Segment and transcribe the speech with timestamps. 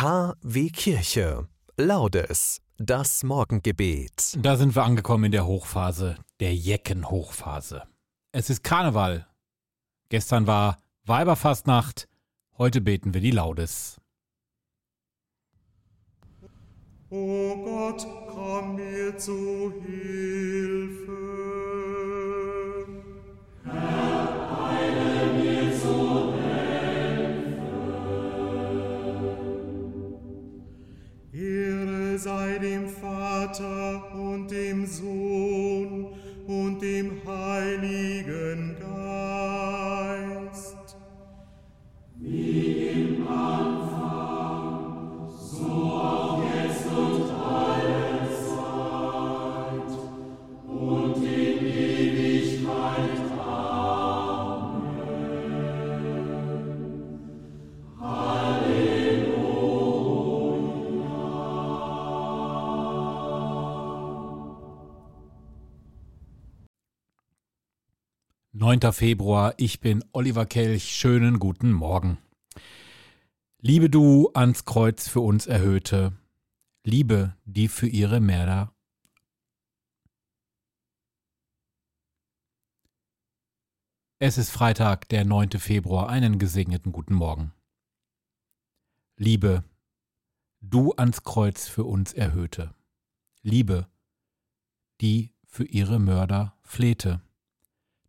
[0.00, 1.48] KW Kirche.
[1.76, 2.60] Laudes.
[2.76, 4.38] Das Morgengebet.
[4.40, 7.82] Da sind wir angekommen in der Hochphase, der Jecken-Hochphase.
[8.30, 9.26] Es ist Karneval.
[10.08, 12.06] Gestern war Weiberfastnacht.
[12.58, 14.00] Heute beten wir die Laudes.
[17.10, 20.27] O Gott, komm mir zu Hilfe.
[68.68, 68.92] 9.
[68.92, 72.18] Februar, ich bin Oliver Kelch, schönen guten Morgen.
[73.60, 76.12] Liebe du ans Kreuz für uns erhöhte,
[76.84, 78.74] Liebe, die für ihre Mörder.
[84.18, 85.52] Es ist Freitag, der 9.
[85.52, 87.54] Februar, einen gesegneten guten Morgen.
[89.16, 89.64] Liebe,
[90.60, 92.74] du ans Kreuz für uns erhöhte,
[93.40, 93.88] Liebe,
[95.00, 97.22] die für ihre Mörder flehte.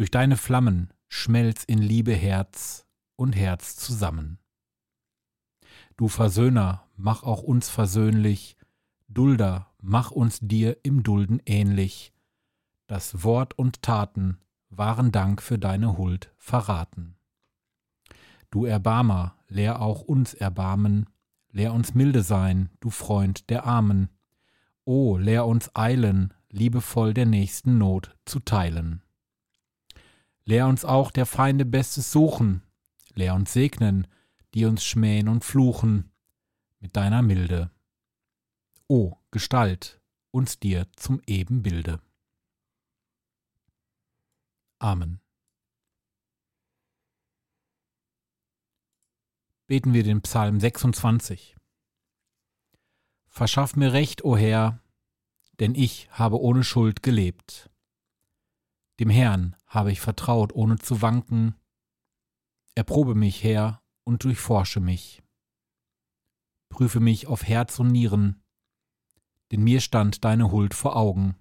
[0.00, 4.38] Durch deine Flammen schmelz in Liebe Herz und Herz zusammen.
[5.98, 8.56] Du Versöhner, mach auch uns versöhnlich,
[9.08, 12.14] Dulder, mach uns dir im Dulden ähnlich,
[12.86, 14.38] das Wort und Taten
[14.70, 17.18] wahren Dank für deine Huld verraten.
[18.50, 21.10] Du Erbarmer, lehr auch uns Erbarmen,
[21.52, 24.08] lehr uns milde sein, du Freund der Armen.
[24.86, 29.02] O, lehr uns eilen, liebevoll der nächsten Not zu teilen.
[30.50, 32.62] Lehr uns auch der Feinde Bestes suchen,
[33.14, 34.08] lehr uns segnen,
[34.52, 36.10] die uns schmähen und fluchen,
[36.80, 37.70] mit deiner Milde.
[38.88, 40.00] O, Gestalt,
[40.32, 42.00] uns dir zum Ebenbilde.
[44.80, 45.20] Amen.
[49.68, 51.54] Beten wir den Psalm 26.
[53.28, 54.82] Verschaff mir Recht, o Herr,
[55.60, 57.69] denn ich habe ohne Schuld gelebt.
[59.00, 61.54] Dem Herrn habe ich vertraut, ohne zu wanken.
[62.74, 65.22] Erprobe mich, Herr, und durchforsche mich.
[66.68, 68.42] Prüfe mich auf Herz und Nieren,
[69.50, 71.34] denn mir stand deine Huld vor Augen.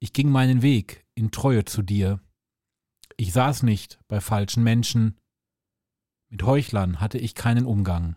[0.00, 2.20] Ich ging meinen Weg in Treue zu dir.
[3.16, 5.16] Ich saß nicht bei falschen Menschen.
[6.28, 8.16] Mit Heuchlern hatte ich keinen Umgang.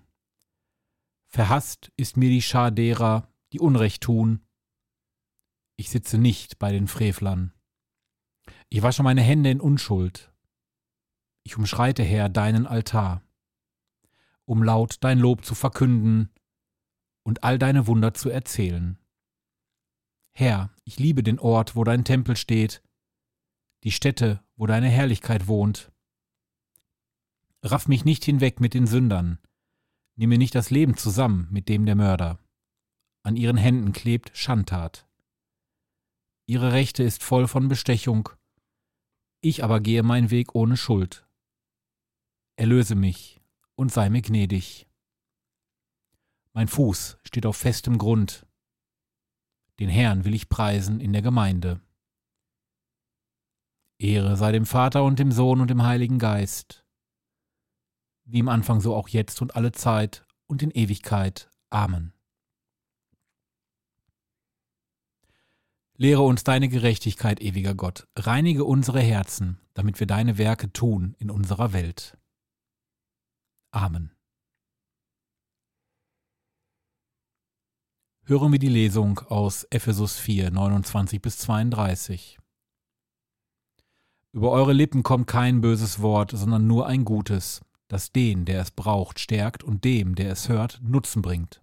[1.27, 4.41] Verhasst ist mir die Schar derer, die Unrecht tun.
[5.75, 7.53] Ich sitze nicht bei den Frevlern.
[8.69, 10.31] Ich wasche meine Hände in Unschuld.
[11.43, 13.21] Ich umschreite, Herr, deinen Altar,
[14.45, 16.29] um laut dein Lob zu verkünden
[17.23, 18.97] und all deine Wunder zu erzählen.
[20.33, 22.81] Herr, ich liebe den Ort, wo dein Tempel steht,
[23.83, 25.91] die Stätte, wo deine Herrlichkeit wohnt.
[27.63, 29.39] Raff mich nicht hinweg mit den Sündern,
[30.15, 32.39] nimm mir nicht das Leben zusammen mit dem der Mörder.
[33.23, 35.07] An ihren Händen klebt Schandtat.
[36.47, 38.29] Ihre Rechte ist voll von Bestechung,
[39.41, 41.27] ich aber gehe meinen Weg ohne Schuld.
[42.55, 43.41] Erlöse mich
[43.75, 44.87] und sei mir gnädig.
[46.53, 48.45] Mein Fuß steht auf festem Grund.
[49.79, 51.81] Den Herrn will ich preisen in der Gemeinde.
[53.97, 56.85] Ehre sei dem Vater und dem Sohn und dem Heiligen Geist,
[58.25, 61.49] wie im Anfang so auch jetzt und alle Zeit und in Ewigkeit.
[61.69, 62.13] Amen.
[66.01, 68.07] Lehre uns deine Gerechtigkeit, ewiger Gott.
[68.17, 72.17] Reinige unsere Herzen, damit wir deine Werke tun in unserer Welt.
[73.69, 74.09] Amen.
[78.23, 82.39] Hören wir die Lesung aus Ephesus 4, 29 bis 32.
[84.31, 88.71] Über eure Lippen kommt kein böses Wort, sondern nur ein gutes, das den, der es
[88.71, 91.61] braucht, stärkt und dem, der es hört, Nutzen bringt.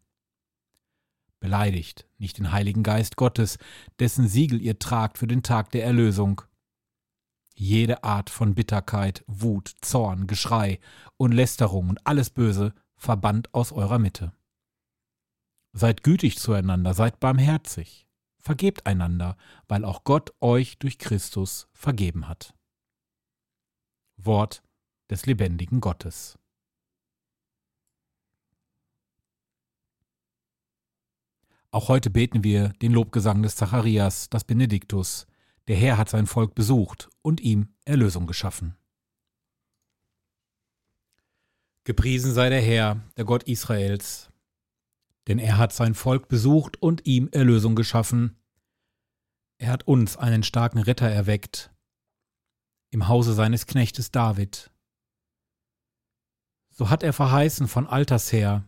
[1.40, 3.58] Beleidigt nicht den Heiligen Geist Gottes,
[4.00, 6.43] dessen Siegel ihr tragt für den Tag der Erlösung.
[7.55, 10.81] Jede Art von Bitterkeit, Wut, Zorn, Geschrei
[11.17, 14.32] und Lästerung und alles Böse verbannt aus eurer Mitte.
[15.73, 18.06] Seid gütig zueinander, seid barmherzig,
[18.38, 19.37] vergebt einander,
[19.69, 22.55] weil auch Gott euch durch Christus vergeben hat.
[24.17, 24.62] Wort
[25.11, 26.38] des lebendigen Gottes.
[31.70, 35.26] Auch heute beten wir den Lobgesang des Zacharias, das Benediktus.
[35.69, 38.75] Der Herr hat sein Volk besucht und ihm Erlösung geschaffen.
[41.85, 44.31] Gepriesen sei der Herr, der Gott Israels,
[45.26, 48.38] denn er hat sein Volk besucht und ihm Erlösung geschaffen.
[49.59, 51.70] Er hat uns einen starken Retter erweckt,
[52.91, 54.70] im Hause seines Knechtes David.
[56.70, 58.68] So hat er verheißen von alters her,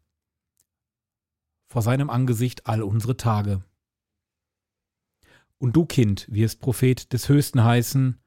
[1.71, 3.63] vor seinem Angesicht all unsere Tage.
[5.57, 8.19] Und du, Kind, wirst Prophet des Höchsten heißen,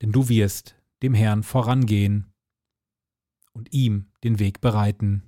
[0.00, 2.32] denn du wirst dem Herrn vorangehen
[3.52, 5.22] und ihm den Weg bereiten.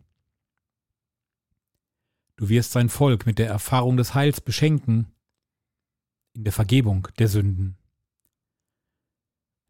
[2.36, 5.12] Du wirst sein Volk mit der Erfahrung des Heils beschenken,
[6.32, 7.76] in der Vergebung der Sünden.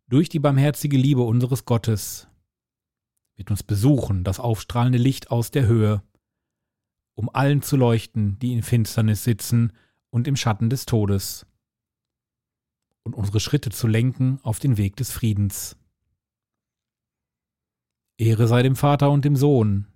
[0.06, 2.28] Durch die barmherzige Liebe unseres Gottes
[3.34, 6.04] wird uns besuchen das aufstrahlende Licht aus der Höhe,
[7.20, 9.74] um allen zu leuchten, die in Finsternis sitzen
[10.08, 11.44] und im Schatten des Todes,
[13.02, 15.76] und unsere Schritte zu lenken auf den Weg des Friedens.
[18.16, 19.86] Ehre sei dem Vater und dem Sohn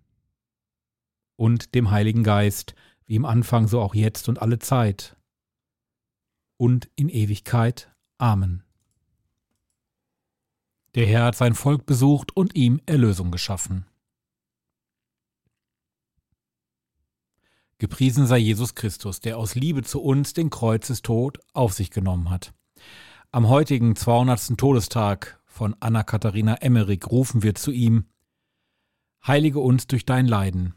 [1.36, 2.74] und dem Heiligen Geist,
[3.06, 5.16] wie im Anfang so auch jetzt und alle Zeit
[6.58, 7.90] und in Ewigkeit.
[8.18, 8.64] Amen.
[10.94, 13.86] Der Herr hat sein Volk besucht und ihm Erlösung geschaffen.
[17.84, 22.54] Gepriesen sei Jesus Christus, der aus Liebe zu uns den Kreuzestod auf sich genommen hat.
[23.30, 24.56] Am heutigen 200.
[24.56, 28.06] Todestag von Anna Katharina Emmerich rufen wir zu ihm,
[29.26, 30.72] Heilige uns durch dein Leiden.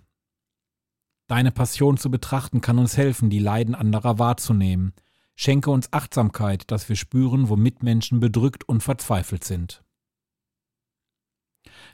[1.28, 4.92] Deine Passion zu betrachten kann uns helfen, die Leiden anderer wahrzunehmen.
[5.34, 9.82] Schenke uns Achtsamkeit, dass wir spüren, wo Mitmenschen bedrückt und verzweifelt sind.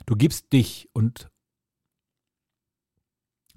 [0.06, 1.30] Du gibst dich und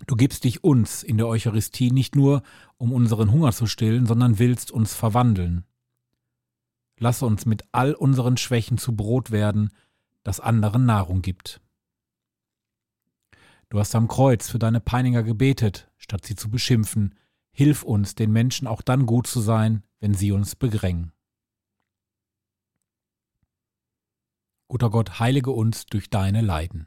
[0.06, 2.44] Du gibst dich uns in der Eucharistie nicht nur,
[2.78, 5.66] um unseren Hunger zu stillen, sondern willst uns verwandeln.
[7.00, 9.72] Lasse uns mit all unseren Schwächen zu Brot werden,
[10.24, 11.62] das anderen Nahrung gibt.
[13.70, 17.16] Du hast am Kreuz für deine Peiniger gebetet, statt sie zu beschimpfen.
[17.52, 21.12] Hilf uns, den Menschen auch dann gut zu sein, wenn sie uns begrängen.
[24.70, 26.87] Guter Gott, heilige uns durch deine Leiden.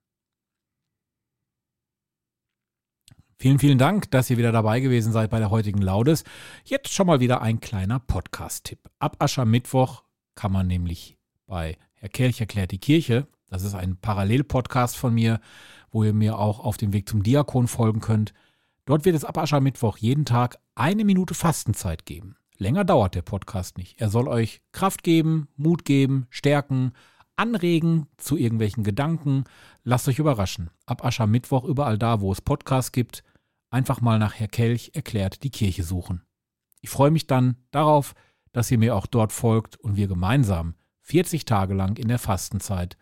[3.41, 6.25] Vielen, vielen Dank, dass ihr wieder dabei gewesen seid bei der heutigen Laudes.
[6.63, 8.77] Jetzt schon mal wieder ein kleiner Podcast-Tipp.
[8.99, 10.03] Ab Aschermittwoch
[10.35, 11.17] kann man nämlich
[11.47, 15.39] bei Herr Kelch erklärt die Kirche, das ist ein Parallel-Podcast von mir,
[15.89, 18.35] wo ihr mir auch auf dem Weg zum Diakon folgen könnt.
[18.85, 22.35] Dort wird es ab Aschermittwoch jeden Tag eine Minute Fastenzeit geben.
[22.59, 23.99] Länger dauert der Podcast nicht.
[23.99, 26.91] Er soll euch Kraft geben, Mut geben, stärken,
[27.37, 29.45] anregen zu irgendwelchen Gedanken.
[29.83, 30.69] Lasst euch überraschen.
[30.85, 33.23] Ab Aschermittwoch überall da, wo es Podcasts gibt,
[33.71, 36.21] einfach mal nach Herr Kelch erklärt die Kirche suchen.
[36.81, 38.13] Ich freue mich dann darauf,
[38.51, 42.97] dass ihr mir auch dort folgt und wir gemeinsam 40 Tage lang in der Fastenzeit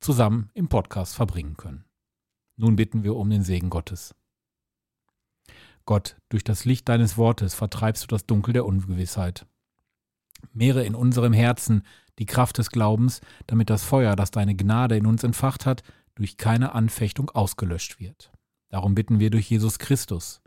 [0.00, 1.84] zusammen im Podcast verbringen können.
[2.56, 4.14] Nun bitten wir um den Segen Gottes.
[5.86, 9.46] Gott, durch das Licht deines Wortes vertreibst du das Dunkel der Ungewissheit.
[10.52, 11.82] Mehre in unserem Herzen
[12.18, 15.82] die Kraft des Glaubens, damit das Feuer, das deine Gnade in uns entfacht hat,
[16.14, 18.30] durch keine Anfechtung ausgelöscht wird.
[18.70, 20.40] Darum bitten wir durch Jesus Christus,